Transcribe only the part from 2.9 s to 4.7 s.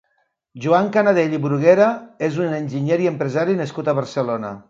i empresari nascut a Barcelona.